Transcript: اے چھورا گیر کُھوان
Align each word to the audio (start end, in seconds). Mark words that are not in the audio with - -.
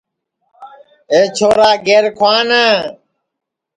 اے 1.11 1.19
چھورا 1.37 1.69
گیر 1.85 2.05
کُھوان 2.17 2.49